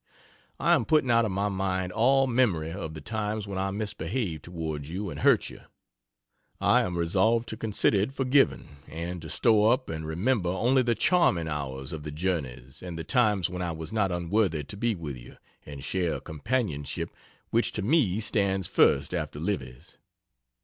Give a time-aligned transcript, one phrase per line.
[0.59, 4.43] I am putting out of my mind all memory of the times when I misbehaved
[4.43, 5.61] toward you and hurt you:
[6.59, 10.95] I am resolved to consider it forgiven, and to store up and remember only the
[10.95, 14.95] charming hours of the journeys and the times when I was not unworthy to be
[14.95, 15.37] with you
[15.67, 17.11] and share a companionship
[17.51, 19.99] which to me stands first after Livy's.